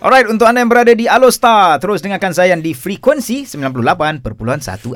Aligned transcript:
Alright, 0.00 0.24
untuk 0.32 0.48
anda 0.48 0.64
yang 0.64 0.72
berada 0.72 0.96
di 0.96 1.04
Alostar, 1.04 1.76
terus 1.76 2.00
dengarkan 2.00 2.32
saya 2.32 2.56
di 2.56 2.72
frekuensi 2.72 3.44
98.1 3.44 4.24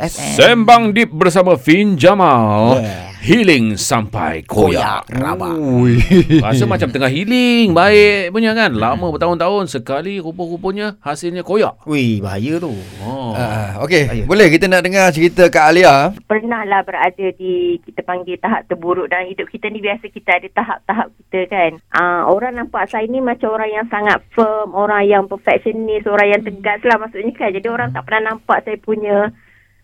FM. 0.00 0.32
Sembang 0.40 0.96
Deep 0.96 1.12
bersama 1.12 1.60
Fin 1.60 2.00
Jamal. 2.00 2.80
Yeah. 2.80 3.13
Healing 3.25 3.81
sampai 3.81 4.45
koyak. 4.45 5.08
Koyak, 5.08 5.17
rabak. 5.17 5.57
Ui. 5.57 5.97
Rasa 6.45 6.68
macam 6.68 6.92
tengah 6.92 7.08
healing. 7.08 7.73
Baik 7.73 8.36
punya 8.36 8.52
kan. 8.52 8.68
Lama 8.77 9.09
bertahun-tahun. 9.16 9.64
Sekali 9.73 10.20
rupa-rupanya 10.20 11.00
hasilnya 11.00 11.40
koyak. 11.40 11.89
Wih, 11.89 12.21
bahaya 12.21 12.61
tu. 12.61 12.76
Oh. 13.00 13.32
Uh, 13.32 13.80
Okey, 13.89 14.29
boleh 14.29 14.52
kita 14.52 14.68
nak 14.68 14.84
dengar 14.84 15.08
cerita 15.08 15.48
Kak 15.48 15.72
Alia. 15.72 16.12
pernah 16.29 16.68
lah 16.68 16.84
berada 16.84 17.26
di 17.40 17.80
kita 17.80 18.04
panggil 18.04 18.36
tahap 18.36 18.68
terburuk 18.68 19.08
dalam 19.08 19.25
hidup 19.25 19.48
kita 19.48 19.72
ni 19.72 19.80
biasa 19.80 20.04
kita 20.12 20.36
ada 20.36 20.48
tahap-tahap 20.52 21.09
kita 21.16 21.41
kan. 21.48 21.72
Ah 21.96 22.29
orang 22.29 22.61
nampak 22.61 22.93
saya 22.93 23.09
ni 23.09 23.25
macam 23.25 23.56
orang 23.56 23.72
yang 23.72 23.86
sangat 23.88 24.20
firm, 24.36 24.77
orang 24.77 25.09
yang 25.09 25.25
perfectionist, 25.25 26.04
orang 26.04 26.29
yang 26.29 26.43
tegas 26.45 26.84
lah 26.84 27.00
maksudnya 27.00 27.32
kan. 27.32 27.56
Jadi 27.56 27.72
orang 27.72 27.89
tak 27.89 28.04
pernah 28.04 28.36
nampak 28.36 28.68
saya 28.68 28.76
punya 28.76 29.32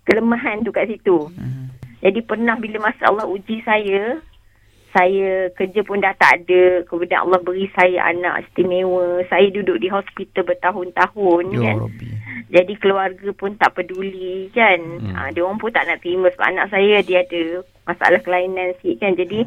kelemahan 0.05 0.61
tu 0.61 0.73
kat 0.75 0.93
situ. 0.93 1.33
Jadi 2.01 2.21
pernah 2.25 2.57
bila 2.57 2.89
masa 2.89 3.13
Allah 3.13 3.29
uji 3.29 3.61
saya, 3.65 4.21
saya 4.91 5.47
kerja 5.55 5.81
pun 5.87 6.03
dah 6.03 6.15
tak 6.19 6.43
ada. 6.43 6.83
Kemudian 6.89 7.23
Allah 7.23 7.39
beri 7.39 7.71
saya 7.79 8.11
anak 8.11 8.49
istimewa. 8.49 9.23
Saya 9.31 9.47
duduk 9.55 9.79
di 9.79 9.87
hospital 9.87 10.43
bertahun-tahun 10.43 11.45
Ya 11.55 11.61
kan. 11.63 11.77
Rabbi. 11.87 12.09
Jadi 12.51 12.73
keluarga 12.83 13.31
pun 13.31 13.55
tak 13.55 13.79
peduli 13.79 14.51
kan. 14.51 14.81
Hmm. 14.99 15.15
Ha, 15.15 15.31
dia 15.31 15.47
orang 15.47 15.63
pun 15.63 15.71
tak 15.71 15.87
nak 15.87 16.03
terima 16.03 16.27
sebab 16.35 16.47
anak 16.51 16.67
saya 16.75 16.99
dia 17.07 17.23
ada 17.23 17.63
masalah 17.87 18.21
kelainan 18.27 18.75
sikit 18.83 19.07
kan. 19.07 19.13
Jadi 19.15 19.41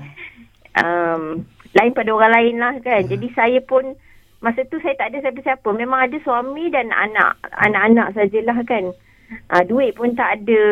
um, 0.79 1.43
lain 1.75 1.91
pada 1.91 2.09
orang 2.15 2.31
lain 2.31 2.55
lah 2.63 2.73
kan. 2.79 3.03
Jadi 3.03 3.27
saya 3.35 3.59
pun 3.59 3.99
masa 4.39 4.63
tu 4.71 4.79
saya 4.79 4.95
tak 4.95 5.11
ada 5.11 5.27
siapa-siapa. 5.27 5.67
Memang 5.75 6.07
ada 6.07 6.17
suami 6.23 6.71
dan 6.71 6.87
anak. 6.95 7.35
Anak-anak 7.67 8.15
sajalah 8.15 8.63
kan. 8.63 8.95
Ha, 9.49 9.63
duit 9.63 9.93
pun 9.93 10.13
tak 10.13 10.39
ada. 10.39 10.63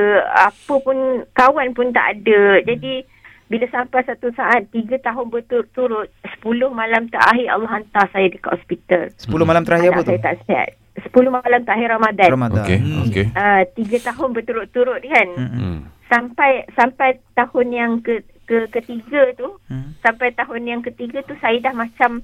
Apa 0.48 0.74
pun 0.80 0.98
kawan 1.32 1.72
pun 1.72 1.90
tak 1.90 2.18
ada. 2.18 2.62
Jadi 2.62 3.04
bila 3.46 3.68
sampai 3.68 4.02
satu 4.02 4.32
saat 4.32 4.70
tiga 4.70 4.96
tahun 4.98 5.28
berturut-turut 5.28 6.08
10 6.40 6.48
malam 6.72 7.04
terakhir 7.06 7.52
Allah 7.52 7.72
hantar 7.74 8.08
saya 8.10 8.28
dekat 8.28 8.52
hospital. 8.54 9.04
10 9.14 9.28
malam 9.44 9.64
terakhir 9.64 9.90
apa 9.90 9.94
Anak 9.94 10.06
tu? 10.06 10.12
saya 10.12 10.22
tak 10.24 10.36
sihat. 10.46 10.70
10 11.04 11.12
malam 11.28 11.62
terakhir 11.62 11.88
Ramadan. 11.90 12.30
Ramadan. 12.32 12.64
Okey, 12.64 12.80
Hmm. 12.80 13.02
okey. 13.06 13.26
Uh, 13.34 13.62
tiga 13.74 13.98
tahun 14.06 14.30
berturut-turut 14.32 15.00
kan. 15.02 15.28
Hmm. 15.36 15.52
Hmm. 15.52 15.78
Sampai 16.08 16.52
sampai 16.72 17.10
tahun 17.34 17.68
yang 17.70 17.92
ke, 18.00 18.20
ke 18.46 18.72
ketiga 18.72 19.32
tu, 19.34 19.48
Hmm. 19.68 19.96
sampai 20.00 20.32
tahun 20.32 20.62
yang 20.64 20.82
ketiga 20.82 21.20
tu 21.24 21.36
saya 21.38 21.60
dah 21.60 21.74
macam 21.74 22.24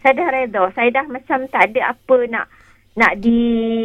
saya 0.00 0.12
dah 0.12 0.28
redha. 0.30 0.62
Saya 0.72 0.88
dah 0.92 1.04
macam 1.06 1.38
tak 1.46 1.72
ada 1.72 1.92
apa 1.92 2.16
nak 2.26 2.46
nak 2.94 3.12
di 3.16 3.38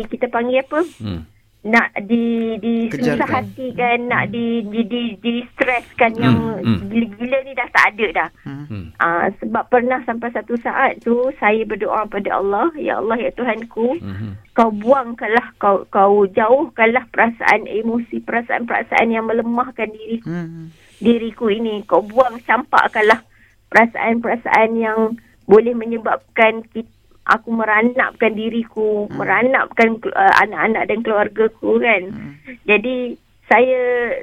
kita 0.08 0.28
panggil 0.28 0.60
apa? 0.62 0.80
Hmm. 0.98 1.24
Nak 1.62 1.94
di 2.10 2.58
di 2.58 2.90
susah 2.90 3.22
Kejarkan. 3.22 3.30
hati 3.30 3.68
kan, 3.78 4.10
nak 4.10 4.34
di 4.34 4.66
di 4.66 4.82
di, 4.82 5.02
di 5.22 5.46
streskan 5.54 6.18
yang 6.18 6.58
Hmm, 6.58 6.66
hmm. 6.66 6.90
gila-gila 6.90 7.38
ni 7.46 7.54
dah 7.54 7.70
tak 7.70 7.86
ada 7.94 8.08
dah. 8.18 8.30
Hmm. 8.50 8.90
Uh, 8.98 9.30
sebab 9.38 9.70
pernah 9.70 10.02
sampai 10.02 10.34
satu 10.34 10.58
saat 10.58 10.98
tu 11.06 11.14
saya 11.38 11.62
berdoa 11.62 12.10
pada 12.10 12.42
Allah, 12.42 12.74
ya 12.82 12.98
Allah 12.98 13.14
ya 13.22 13.30
Tuhanku, 13.32 14.02
Hmm. 14.02 14.42
kau 14.58 14.74
buangkanlah 14.74 15.54
kau 15.58 15.86
kau 15.88 16.26
jauhkanlah 16.26 17.06
perasaan 17.14 17.70
emosi 17.70 18.26
perasaan-perasaan 18.26 19.14
yang 19.14 19.30
melemahkan 19.30 19.94
diri 19.94 20.18
Hmm. 20.26 20.74
diriku 20.98 21.46
ini 21.48 21.86
kau 21.86 22.02
buang 22.02 22.42
campakkanlah 22.42 23.22
perasaan-perasaan 23.70 24.70
yang 24.76 25.00
boleh 25.46 25.74
menyebabkan 25.74 26.66
kita, 26.74 26.90
aku 27.26 27.50
meranapkan 27.54 28.34
diriku 28.34 29.06
hmm. 29.06 29.16
meranapkan 29.16 30.00
uh, 30.10 30.34
anak-anak 30.42 30.84
dan 30.90 31.00
keluargaku 31.02 31.78
kan 31.78 32.02
Hmm. 32.10 32.34
jadi 32.66 33.16
saya 33.46 33.82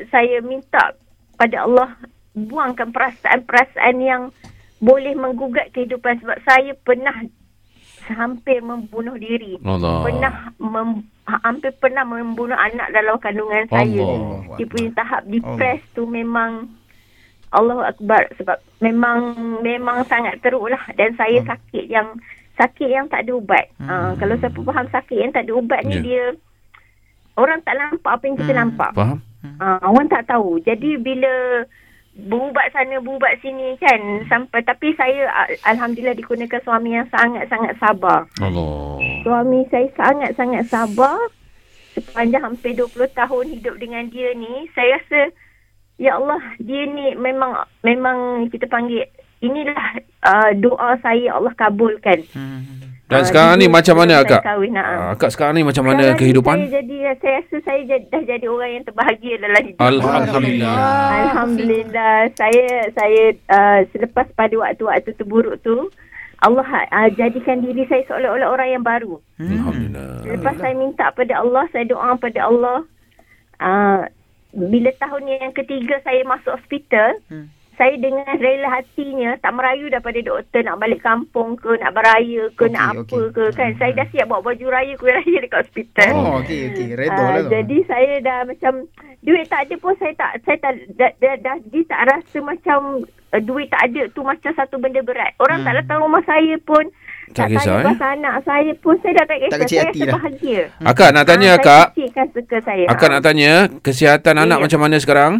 saya 0.09 0.41
minta 0.41 0.97
pada 1.37 1.63
Allah 1.63 1.95
buangkan 2.35 2.91
perasaan-perasaan 2.91 3.97
yang 3.98 4.23
boleh 4.79 5.13
menggugat 5.13 5.70
kehidupan 5.70 6.23
sebab 6.23 6.39
saya 6.42 6.73
pernah 6.81 7.14
hampir 8.08 8.63
membunuh 8.63 9.19
diri 9.19 9.58
Allah. 9.61 10.01
pernah 10.01 10.33
mem, 10.57 11.03
ha- 11.29 11.42
hampir 11.45 11.75
pernah 11.77 12.03
membunuh 12.03 12.57
anak 12.57 12.89
dalam 12.89 13.20
kandungan 13.20 13.69
saya. 13.69 14.01
Allah. 14.01 14.57
Dia 14.57 14.67
punya 14.67 14.91
tahap 14.97 15.23
depres 15.29 15.83
tu 15.92 16.08
memang 16.08 16.73
Allahu 17.48 17.81
Akbar 17.81 18.29
sebab 18.37 18.57
memang 18.81 19.19
memang 19.61 20.05
sangat 20.05 20.41
teruk 20.41 20.69
lah 20.69 20.81
dan 20.97 21.13
saya 21.17 21.41
Hmm. 21.42 21.48
sakit 21.53 21.85
yang 21.89 22.08
sakit 22.58 22.89
yang 22.89 23.07
tak 23.07 23.23
ada 23.23 23.33
ubat. 23.33 23.64
Hmm. 23.79 23.86
Uh, 23.86 24.11
kalau 24.17 24.35
siapa 24.36 24.58
faham 24.61 24.86
sakit 24.91 25.17
yang 25.17 25.30
tak 25.30 25.46
ada 25.46 25.52
ubat 25.55 25.80
ni 25.83 25.95
Ya. 25.95 26.02
dia 26.02 26.24
orang 27.35 27.63
tak 27.63 27.74
nampak 27.74 28.13
apa 28.13 28.24
yang 28.24 28.36
kita 28.36 28.52
Hmm. 28.52 28.61
nampak. 28.61 28.91
Faham? 28.92 29.19
Uh, 29.57 29.79
orang 29.86 30.08
tak 30.08 30.27
tahu. 30.27 30.58
Jadi 30.61 30.98
bila 30.98 31.63
berubat 32.19 32.67
sana 32.69 32.98
berubat 32.98 33.39
sini 33.39 33.79
kan 33.79 34.01
sampai 34.27 34.58
tapi 34.61 34.91
saya 34.92 35.30
al- 35.30 35.55
alhamdulillah 35.69 36.13
dikurniakan 36.13 36.58
suami 36.61 36.91
yang 36.92 37.07
sangat-sangat 37.08 37.79
sabar. 37.79 38.27
Allah. 38.36 38.98
Suami 39.23 39.63
saya 39.70 39.86
sangat-sangat 39.95 40.67
sabar 40.67 41.14
sepanjang 41.95 42.42
hampir 42.45 42.75
20 42.75 42.90
tahun 43.13 43.45
hidup 43.55 43.75
dengan 43.79 44.11
dia 44.11 44.35
ni. 44.35 44.67
Saya 44.75 44.98
rasa 44.98 45.20
ya 45.95 46.14
Allah 46.14 46.42
dia 46.58 46.86
ni 46.86 47.14
memang 47.14 47.55
memang 47.83 48.19
kita 48.51 48.67
panggil 48.67 49.07
inilah 49.41 49.83
uh, 50.25 50.51
doa 50.59 50.99
saya 51.01 51.35
Allah 51.35 51.55
kabulkan. 51.55 52.23
Hmm. 52.35 52.79
Dan 53.09 53.25
Ah, 53.25 53.27
sekarang 53.27 53.57
ni 53.57 53.73
macam 53.73 53.97
mana 53.97 54.21
akak? 54.21 54.45
Kahwin, 54.45 54.77
ha. 54.77 54.85
Ah, 54.85 55.17
Akak 55.17 55.33
sekarang 55.33 55.57
ni 55.57 55.65
macam 55.65 55.81
mana 55.81 56.13
Sekarang 56.13 56.21
kehidupan? 56.21 56.57
Saya 56.61 56.73
jadi 56.77 56.97
saya 57.17 57.37
rasa 57.41 57.57
saya 57.65 57.81
jadi, 57.89 58.05
dah 58.13 58.23
jadi 58.29 58.47
orang 58.53 58.71
yang 58.77 58.85
terbahagia 58.85 59.35
dalam 59.41 59.63
hidup. 59.65 59.81
Alhamdulillah. 59.81 60.77
Alhamdulillah. 61.25 62.17
Saya 62.37 62.67
saya 62.93 63.23
uh, 63.49 63.81
selepas 63.97 64.29
pada 64.37 64.53
waktu-waktu 64.53 65.17
terburuk 65.17 65.57
tu 65.65 65.89
Allah 66.45 66.69
uh, 66.69 67.09
jadikan 67.17 67.65
diri 67.65 67.89
saya 67.89 68.05
seolah-olah 68.13 68.49
orang 68.53 68.69
yang 68.77 68.85
baru. 68.85 69.17
Hmm. 69.41 69.57
Alhamdulillah. 69.57 70.11
Lepas 70.29 70.55
saya 70.61 70.75
minta 70.77 71.09
pada 71.09 71.35
Allah, 71.41 71.65
saya 71.73 71.85
doa 71.89 72.13
pada 72.20 72.41
Allah. 72.45 72.79
Uh, 73.57 74.05
bila 74.53 74.93
tahun 75.01 75.23
yang 75.49 75.53
ketiga 75.57 75.97
saya 76.05 76.20
masuk 76.29 76.61
hospital, 76.61 77.17
Hmm. 77.33 77.49
Saya 77.78 77.94
dengan 77.94 78.27
rela 78.34 78.68
hatinya 78.72 79.39
tak 79.39 79.55
merayu 79.55 79.86
daripada 79.86 80.18
doktor 80.18 80.61
nak 80.61 80.77
balik 80.77 80.98
kampung 80.98 81.55
ke, 81.55 81.78
nak 81.78 81.94
beraya 81.94 82.50
ke, 82.50 82.64
Okey, 82.64 82.74
nak 82.74 82.86
apa 82.92 83.06
okey. 83.16 83.30
ke 83.30 83.44
kan. 83.55 83.70
Saya 83.74 83.92
dah 83.94 84.06
siap 84.08 84.27
bawa 84.27 84.42
baju 84.42 84.66
raya, 84.66 84.92
kuih 84.92 85.14
raya 85.14 85.39
dekat 85.39 85.62
hospital. 85.62 86.11
Oh, 86.12 86.39
okey 86.39 86.61
okey. 86.68 86.89
Redha 86.92 87.14
Ah, 87.16 87.30
lah 87.33 87.40
tu. 87.40 87.50
jadi 87.52 87.77
saya 87.86 88.12
dah 88.18 88.39
macam 88.44 88.72
duit 89.20 89.46
tak 89.46 89.61
ada 89.62 89.74
pun 89.77 89.94
saya 89.94 90.12
tak 90.12 90.30
saya 90.42 90.58
tak 90.58 90.72
dah, 90.92 91.11
dah, 91.16 91.34
dah, 91.39 91.56
dia 91.64 91.83
tak 91.84 92.00
rasa 92.05 92.39
macam 92.40 92.78
uh, 93.06 93.40
duit 93.40 93.66
tak 93.68 93.83
ada 93.84 94.02
tu 94.10 94.20
macam 94.20 94.50
satu 94.52 94.77
benda 94.77 94.98
berat. 95.00 95.33
Orang 95.39 95.62
Hmm. 95.62 95.66
tak 95.66 95.74
datang 95.78 95.98
rumah 96.00 96.22
saya 96.22 96.58
pun 96.60 96.83
Tak 97.28 97.36
tak, 97.36 97.48
kisah, 97.52 97.62
tanya 97.62 97.78
eh? 97.78 97.86
pasal 97.89 98.10
anak 98.16 98.34
saya 98.42 98.72
pun 98.77 98.95
saya 98.98 99.12
dah 99.14 99.27
tak 99.27 99.39
kisah. 99.39 99.50
Tak 99.50 99.60
kecil 99.60 99.77
saya 99.77 99.84
hati 99.84 99.95
rasa 99.95 100.05
dah. 100.05 100.14
bahagia. 100.16 100.60
Akak 100.83 101.08
nak 101.12 101.24
tanya 101.24 101.48
Ah, 101.48 101.56
akak. 101.56 101.86
Saya 101.95 102.60
saya. 102.64 102.84
Akak 102.89 103.08
nak 103.08 103.22
tanya 103.22 103.52
kesihatan 103.78 104.34
anak 104.39 104.58
Ya. 104.58 104.62
macam 104.64 104.80
mana 104.80 104.96
sekarang? 104.96 105.33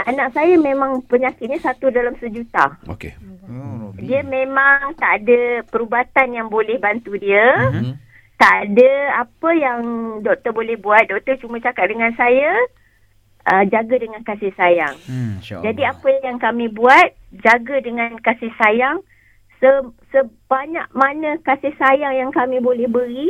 Anak 0.00 0.32
saya 0.32 0.56
memang 0.56 1.04
penyakitnya 1.04 1.60
satu 1.60 1.92
dalam 1.92 2.16
sejuta. 2.16 2.78
Okey. 2.88 3.12
Oh. 3.50 3.92
Dia 3.98 4.22
memang 4.24 4.94
tak 4.96 5.24
ada 5.24 5.66
perubatan 5.68 6.28
yang 6.32 6.48
boleh 6.48 6.78
bantu 6.80 7.18
dia. 7.20 7.68
Mhm. 7.68 7.98
Tak 8.40 8.72
ada 8.72 8.92
apa 9.20 9.50
yang 9.52 9.80
doktor 10.24 10.56
boleh 10.56 10.80
buat. 10.80 11.04
Doktor 11.04 11.36
cuma 11.44 11.60
cakap 11.60 11.92
dengan 11.92 12.08
saya, 12.16 12.48
uh, 13.52 13.64
jaga 13.68 14.00
dengan 14.00 14.24
kasih 14.24 14.48
sayang. 14.56 14.96
Hmm, 15.04 15.36
insya-Allah. 15.44 15.64
Jadi 15.68 15.82
apa 15.84 16.08
yang 16.24 16.36
kami 16.40 16.66
buat, 16.72 17.08
jaga 17.44 17.76
dengan 17.84 18.16
kasih 18.24 18.48
sayang. 18.56 19.04
Se, 19.60 19.68
sebanyak 20.08 20.88
mana 20.96 21.36
kasih 21.44 21.76
sayang 21.76 22.16
yang 22.16 22.32
kami 22.32 22.64
boleh 22.64 22.88
beri, 22.88 23.28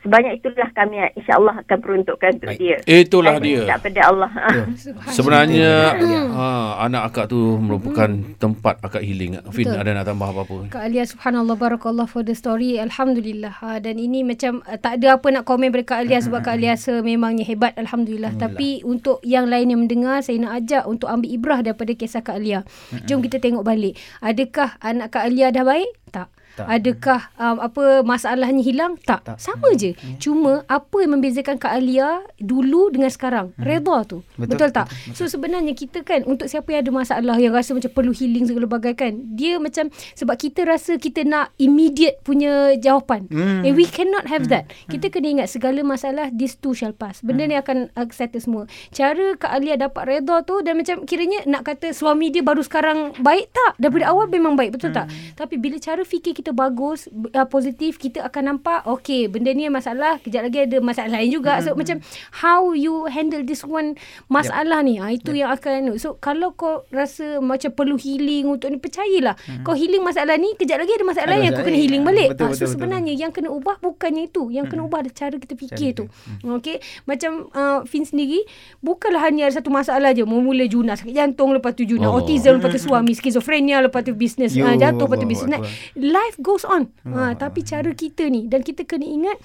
sebanyak 0.00 0.40
itulah 0.40 0.68
kami 0.72 0.96
insya-Allah 1.14 1.60
akan 1.62 1.78
peruntukkan 1.78 2.30
untuk 2.40 2.56
dia. 2.56 2.76
Itulah 2.84 3.36
Saya 3.36 3.44
dia. 3.44 3.58
minta 3.62 3.76
pada 3.78 4.00
Allah. 4.06 4.30
Betul. 4.70 4.94
Sebenarnya 5.10 5.72
Ya. 6.00 6.22
ha, 6.26 6.46
anak 6.82 7.12
akak 7.12 7.28
tu 7.28 7.38
merupakan 7.56 8.08
tempat 8.36 8.80
akak 8.80 9.02
healing. 9.02 9.36
Fin 9.50 9.68
Betul. 9.68 9.80
ada 9.80 9.90
nak 9.92 10.04
tambah 10.06 10.26
apa-apa? 10.26 10.56
Kak 10.70 10.82
Alia 10.82 11.04
subhanallah 11.04 11.56
barakallah 11.56 12.06
for 12.06 12.24
the 12.24 12.32
story 12.32 12.76
alhamdulillah 12.76 13.52
ha, 13.60 13.76
dan 13.78 13.96
ini 13.96 14.24
macam 14.24 14.64
uh, 14.64 14.76
tak 14.76 15.00
ada 15.00 15.16
apa 15.16 15.26
nak 15.30 15.44
komen 15.44 15.70
pada 15.70 15.84
Kak 15.84 15.98
Alia 16.06 16.18
sebab 16.20 16.40
Kak 16.40 16.56
Alia 16.56 16.74
memangnya 17.00 17.44
hebat 17.44 17.76
alhamdulillah. 17.76 18.32
tapi 18.36 18.80
untuk 18.82 19.20
yang 19.22 19.46
lain 19.46 19.70
yang 19.70 19.80
mendengar 19.80 20.20
saya 20.20 20.40
nak 20.40 20.58
ajak 20.58 20.84
untuk 20.84 21.06
ambil 21.06 21.28
ibrah 21.28 21.60
daripada 21.60 21.92
kisah 21.92 22.20
Kak 22.20 22.40
Alia 22.40 22.64
jom 23.04 23.20
kita 23.20 23.36
tengok 23.36 23.62
balik 23.62 23.94
adakah 24.20 24.74
anak 24.80 25.12
Kak 25.12 25.28
Alia 25.28 25.52
dah 25.52 25.62
baik 25.62 25.88
tak 26.10 26.28
Tak. 26.58 26.66
Adakah 26.66 27.20
um, 27.38 27.56
apa 27.62 27.84
masalahnya 28.02 28.60
hilang? 28.60 28.98
Tak. 29.00 29.22
Tak. 29.22 29.36
Sama 29.38 29.70
je. 29.78 29.94
Cuma 30.18 30.66
apa 30.66 30.96
yang 31.00 31.16
membezakan 31.16 31.56
Kak 31.56 31.72
Alia 31.72 32.26
dulu 32.42 32.90
dengan 32.90 33.08
sekarang? 33.08 33.54
Redha 33.56 34.02
tu. 34.04 34.26
Betul. 34.34 34.58
Betul, 34.58 34.68
tak? 34.74 34.90
So 35.14 35.30
sebenarnya 35.30 35.72
kita 35.78 36.02
kan 36.02 36.26
untuk 36.26 36.50
siapa 36.50 36.74
yang 36.74 36.82
ada 36.84 36.92
masalah 36.92 37.36
yang 37.38 37.54
rasa 37.54 37.72
macam 37.72 37.90
perlu 37.94 38.10
healing 38.10 38.50
segala 38.50 38.66
bagai 38.66 38.98
kan. 38.98 39.12
Dia 39.38 39.62
macam 39.62 39.88
sebab 40.18 40.36
kita 40.36 40.66
rasa 40.66 40.98
kita 40.98 41.22
nak 41.22 41.54
immediate 41.56 42.20
punya 42.26 42.74
jawapan. 42.76 43.30
Hmm. 43.30 43.62
And 43.62 43.74
we 43.78 43.86
cannot 43.86 44.26
have 44.26 44.50
that. 44.50 44.68
Kita 44.90 45.08
kena 45.08 45.40
ingat 45.40 45.48
segala 45.48 45.80
masalah 45.86 46.34
this 46.34 46.58
too 46.58 46.74
shall 46.74 46.92
pass. 46.92 47.22
Benda 47.22 47.46
ni 47.46 47.56
akan 47.56 47.94
uh, 47.94 48.10
settle 48.10 48.42
semua. 48.42 48.62
Cara 48.90 49.38
Kak 49.38 49.54
Alia 49.54 49.78
dapat 49.78 50.02
redha 50.18 50.42
tu 50.42 50.60
dan 50.66 50.76
macam 50.76 51.06
kiranya 51.06 51.46
nak 51.46 51.62
kata 51.62 51.94
suami 51.94 52.34
dia 52.34 52.42
baru 52.42 52.60
sekarang 52.60 53.14
baik 53.22 53.54
tak? 53.54 53.78
Daripada 53.78 54.10
awal 54.12 54.26
memang 54.28 54.58
baik 54.58 54.76
betul 54.76 54.90
tak? 54.90 55.08
Tapi 55.38 55.56
bila 55.56 55.78
cara 55.78 55.99
fikir 56.02 56.32
kita 56.32 56.50
bagus, 56.50 57.06
uh, 57.06 57.44
positif, 57.44 57.96
kita 57.96 58.22
akan 58.22 58.56
nampak 58.56 58.84
okay 58.84 59.26
benda 59.26 59.50
ni 59.50 59.66
masalah, 59.66 60.18
kejap 60.18 60.44
lagi 60.44 60.64
ada 60.64 60.78
masalah 60.78 61.16
lain 61.16 61.30
juga. 61.30 61.58
So 61.60 61.72
macam 61.72 62.00
how 62.36 62.70
you 62.70 63.06
handle 63.06 63.42
this 63.42 63.62
one 63.62 63.94
masalah 64.26 64.80
ni. 64.80 64.96
Ah 64.96 65.08
itu 65.08 65.32
yang 65.32 65.50
akan 65.50 65.96
so 65.96 66.16
kalau 66.16 66.52
kau 66.52 66.82
rasa 66.88 67.38
macam 67.38 67.70
perlu 67.70 67.94
healing 67.94 68.46
untuk 68.46 68.68
ni 68.68 68.76
percayalah. 68.76 69.34
Kau 69.60 69.72
healing 69.72 70.00
masalah 70.00 70.34
ni, 70.34 70.52
kejap 70.54 70.78
lagi 70.78 70.92
ada 70.92 71.04
masalah 71.04 71.28
lain 71.30 71.42
yang 71.42 71.54
kau 71.54 71.64
kena 71.64 71.78
healing 71.78 72.02
Ah, 72.02 72.08
balik. 72.08 72.28
betul, 72.30 72.44
Ah, 72.44 72.50
so 72.50 72.52
betul, 72.52 72.60
betul. 72.60 72.72
sebenarnya 72.72 73.12
yang 73.14 73.30
kena 73.30 73.48
ubah 73.48 73.76
bukannya 73.78 74.22
itu. 74.26 74.48
Yang 74.48 74.66
kena 74.70 74.82
ubah 74.84 74.98
ada 75.00 75.10
cara 75.10 75.34
kita 75.34 75.54
fikir 75.54 75.90
tu. 75.94 76.04
Okey. 76.42 76.76
Macam 77.04 77.48
uh, 77.50 77.80
Fin 77.84 78.02
sendiri 78.02 78.44
bukanlah 78.78 79.22
hanya 79.22 79.46
ada 79.46 79.58
satu 79.58 79.68
masalah 79.68 80.10
je. 80.10 80.22
Mula 80.22 80.64
Juna 80.66 80.94
sakit 80.94 81.12
jantung 81.12 81.52
lepas 81.52 81.72
tu 81.72 81.84
Juna 81.84 82.08
Oh. 82.10 82.18
autism 82.18 82.58
lepas 82.58 82.70
tu 82.70 82.80
suami 82.86 83.12
skizofrenia 83.12 83.78
lepas 83.80 84.00
tu 84.00 84.12
bisnes 84.12 84.50
Yo, 84.50 84.64
uh, 84.64 84.74
jatuh 84.74 85.04
lepas 85.04 85.16
tu 85.16 85.28
bisnes. 85.28 85.60
Life 85.98 86.38
goes 86.38 86.62
on. 86.62 86.94
Ha, 87.06 87.34
tapi 87.34 87.66
cara 87.66 87.90
kita 87.90 88.30
ni 88.30 88.46
dan 88.46 88.62
kita 88.62 88.86
kena 88.86 89.06
ingat 89.06 89.38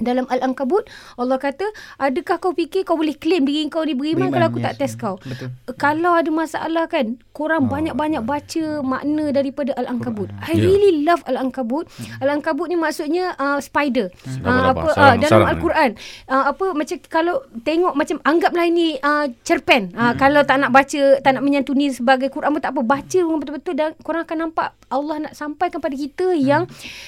dalam 0.00 0.24
Al-Ankabut 0.28 0.88
Allah 1.16 1.36
kata 1.36 1.64
adakah 2.00 2.36
kau 2.40 2.52
fikir 2.56 2.84
kau 2.84 2.96
boleh 2.96 3.14
claim 3.16 3.44
diri 3.44 3.68
kau 3.68 3.84
ni 3.84 3.94
beriman, 3.94 4.28
Beriman, 4.28 4.34
kalau 4.34 4.46
aku 4.50 4.58
yes. 4.60 4.66
tak 4.66 4.74
test 4.80 4.94
kau? 4.98 5.16
Betul. 5.22 5.48
kalau 5.76 6.12
ada 6.16 6.30
masalah 6.32 6.84
kan 6.90 7.20
korang 7.30 7.72
banyak-banyak 7.72 8.20
baca 8.20 8.64
makna 8.84 9.32
daripada 9.32 9.72
Al-Ankabut. 9.78 10.28
I 10.44 10.60
Ya. 10.60 10.66
really 10.66 11.06
love 11.08 11.24
Al-Ankabut. 11.24 11.88
Al-Ankabut 12.20 12.68
ni 12.68 12.76
maksudnya 12.76 13.32
uh, 13.40 13.56
spider. 13.62 14.12
Uh, 14.28 14.36
Sabar, 14.36 14.76
apa 14.76 14.88
uh, 14.92 15.14
dalam. 15.16 15.46
Al-Quran. 15.48 15.90
Uh, 16.28 16.44
apa 16.52 16.66
macam 16.76 16.96
kalau 17.08 17.40
tengok 17.64 17.96
macam 17.96 18.20
anggaplah 18.28 18.66
ini 18.68 19.00
uh, 19.00 19.30
cerpen. 19.40 19.94
Uh, 19.96 20.12
kalau 20.20 20.44
tak 20.44 20.60
nak 20.60 20.68
baca 20.74 21.16
tak 21.24 21.30
nak 21.32 21.42
menyantuni 21.42 21.88
sebagai 21.94 22.28
Quran 22.28 22.52
pun 22.52 22.60
tak 22.60 22.76
apa 22.76 22.82
baca 22.84 23.18
orang 23.24 23.40
betul-betul 23.40 23.74
dan 23.78 23.96
korang 24.04 24.22
akan 24.28 24.36
nampak 24.48 24.76
Allah 24.90 25.16
nak 25.30 25.32
sampaikan 25.32 25.78
pada 25.80 25.96
kita 25.96 26.34
yang 26.36 26.66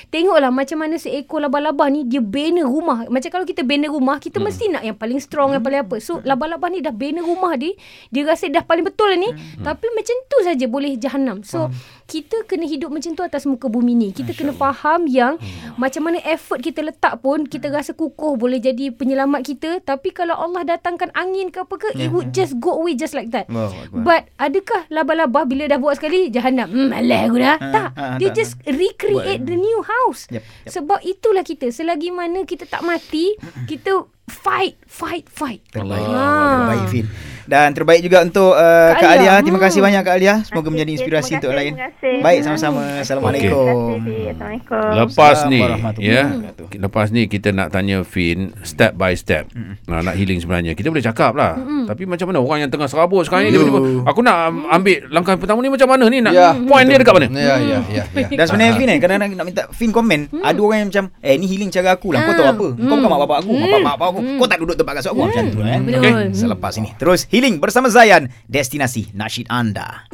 tengoklah 0.08 0.48
macam 0.48 0.80
mana 0.80 0.96
seekor 0.96 1.42
labah-labah 1.44 1.90
ni 1.90 2.06
dia 2.08 2.22
bina 2.22 2.62
rumah. 2.82 3.06
Macam 3.06 3.30
kalau 3.30 3.46
kita 3.46 3.62
bina 3.62 3.86
rumah 3.86 4.18
kita 4.18 4.42
Hmm. 4.42 4.50
mesti 4.50 4.64
nak 4.68 4.82
yang 4.82 4.98
paling 4.98 5.22
strong 5.22 5.54
yang 5.54 5.62
paling 5.62 5.86
apa. 5.86 6.02
So 6.02 6.18
labah-labah 6.18 6.68
ni 6.68 6.82
dah 6.82 6.90
bina 6.90 7.22
rumah 7.22 7.54
dia 7.54 7.78
dia 8.10 8.26
rasa 8.26 8.50
dah 8.50 8.66
paling 8.66 8.82
betul 8.82 9.06
lah 9.08 9.16
ni. 9.16 9.30
Hmm. 9.30 9.62
tapi 9.62 9.86
macam 9.94 10.14
tu 10.26 10.36
saja 10.42 10.66
boleh 10.66 10.98
jahanam. 10.98 11.46
So 11.46 11.70
kita 12.12 12.44
kena 12.44 12.68
hidup 12.68 12.92
macam 12.92 13.16
tu 13.16 13.24
atas 13.24 13.48
muka 13.48 13.72
bumi 13.72 13.96
ni. 13.96 14.08
Kita 14.12 14.36
kena 14.36 14.52
faham 14.52 15.08
yang 15.08 15.40
Hmm. 15.40 15.80
macam 15.80 16.04
mana 16.04 16.20
effort 16.28 16.60
kita 16.60 16.84
letak 16.84 17.24
pun 17.24 17.48
kita 17.48 17.72
rasa 17.72 17.96
kukuh 17.96 18.36
boleh 18.36 18.60
jadi 18.60 18.92
penyelamat 18.92 19.40
kita. 19.40 19.80
Tapi 19.80 20.12
kalau 20.12 20.36
Allah 20.36 20.76
datangkan 20.76 21.08
angin 21.16 21.48
ke 21.48 21.64
apa 21.64 21.74
ke 21.80 21.88
it 21.96 22.12
would 22.12 22.36
just 22.36 22.60
go 22.60 22.76
away 22.76 22.92
just 22.92 23.16
like 23.16 23.32
that. 23.32 23.48
Akbar. 23.48 24.04
but 24.04 24.22
adakah 24.36 24.84
labah-labah 24.92 25.48
bila 25.48 25.64
dah 25.64 25.80
buat 25.80 25.96
sekali 25.96 26.28
jahanam? 26.28 26.68
Hmm 26.68 26.92
malas 26.92 27.20
aku 27.24 27.36
dah. 27.40 27.56
Tak. 27.56 27.88
ha, 27.96 28.04
dia 28.20 28.28
tak. 28.28 28.36
just 28.36 28.52
recreate 28.68 29.48
the 29.48 29.56
new 29.56 29.80
house. 29.80 30.28
Yep, 30.28 30.44
yep. 30.44 30.68
sebab 30.68 31.00
itulah 31.00 31.40
kita. 31.40 31.72
Selagi 31.72 32.12
mana 32.12 32.44
kita 32.44 32.68
tak 32.68 32.84
mati 32.84 33.32
kita 33.64 34.04
fight 34.42 34.74
fight 34.84 35.24
fight 35.26 35.60
Terbaik. 35.68 36.02
Ah. 36.04 36.66
Terbaik 36.66 36.86
Fin. 36.88 37.06
Dan 37.42 37.74
terbaik 37.74 38.00
juga 38.00 38.22
untuk 38.22 38.54
uh, 38.54 38.90
Kak 38.92 39.02
Kak 39.02 39.10
Alia. 39.12 39.30
Alia. 39.32 39.42
Terima 39.42 39.58
kasih 39.58 39.78
Hmm. 39.78 39.86
banyak 39.88 40.02
Kak 40.02 40.14
Alia. 40.14 40.34
Semoga 40.40 40.62
Terima 40.62 40.72
menjadi 40.72 40.90
inspirasi 40.92 41.28
terima 41.28 41.38
untuk 41.38 41.50
kasih, 41.50 41.58
lain. 41.60 42.22
Baik 42.22 42.40
sama-sama. 42.40 42.82
Assalamualaikum. 42.96 43.50
Kasih. 43.98 44.22
Assalamualaikum. 44.32 44.90
Lepas 44.94 45.38
ni 45.44 45.60
Warahmatullahi 45.60 46.06
ya 46.08 46.22
wabarakatuh. 46.24 46.66
lepas 46.78 47.06
ni 47.08 47.22
kita 47.24 47.48
nak 47.50 47.68
tanya 47.68 47.98
Fin 48.02 48.38
step 48.62 48.92
by 48.94 49.12
step 49.12 49.44
nah, 49.84 50.00
nak 50.00 50.14
healing 50.14 50.38
sebenarnya 50.38 50.72
kita 50.72 50.88
boleh 50.88 51.02
cakap 51.02 51.32
lah 51.32 51.58
tapi 51.84 52.02
macam 52.04 52.26
mana 52.26 52.38
orang 52.38 52.58
yang 52.60 52.70
tengah 52.70 52.86
serabut 52.86 53.22
sekarang 53.22 53.46
ni 53.46 53.52
tiba-tiba 53.52 53.80
aku 54.02 54.20
nak 54.20 54.36
am- 54.48 54.66
ambil 54.70 54.98
langkah 55.08 55.34
pertama 55.34 55.60
ni 55.60 55.68
macam 55.68 55.88
mana 55.88 56.04
ni 56.06 56.18
nak 56.18 56.32
Ya. 56.32 56.56
point 56.56 56.86
dia 56.86 56.96
dekat 56.96 57.12
mana 57.12 57.26
Ya, 57.28 57.54
ya, 57.56 57.78
ya, 57.84 58.02
ya. 58.08 58.24
Dan 58.30 58.44
sebenarnya 58.44 58.72
Fin 58.78 58.88
kan 58.88 58.98
Kadang-kadang 58.98 59.30
nak 59.34 59.46
minta 59.46 59.62
Fin 59.70 59.90
komen 59.90 60.20
Ada 60.34 60.58
orang 60.58 60.78
yang 60.78 60.88
macam 60.88 61.04
Eh 61.20 61.34
ni 61.36 61.46
healing 61.46 61.68
cara 61.68 61.92
aku 61.92 62.08
lah 62.08 62.20
Kau 62.22 62.32
tahu 62.32 62.48
apa 62.48 62.66
Kau 62.72 62.94
bukan 62.96 63.08
mak 63.08 63.20
bapak 63.20 63.36
aku 63.38 63.50
Mak 63.52 63.68
bapak 63.68 63.94
bapak 63.94 64.22
aku 64.36 64.40
Kau 64.40 64.48
tak 64.48 64.58
duduk 64.64 64.76
tempat 64.80 64.92
kasut 65.00 65.10
aku 65.12 65.28
Macam 65.28 65.44
tu 65.52 65.60
kan 65.60 65.80
Betul. 65.84 66.00
Okay 66.00 66.12
Selepas 66.32 66.72
ini. 66.80 66.90
Terus 66.96 67.20
healing 67.28 67.60
bersama 67.60 67.92
Zayan 67.92 68.32
Destinasi 68.48 69.12
nasyid 69.12 69.46
anda 69.52 70.08